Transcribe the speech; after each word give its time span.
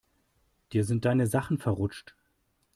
Dir 0.73 0.83
sind 0.83 1.05
deine 1.05 1.27
Sachen 1.27 1.59
verrutscht. 1.59 2.15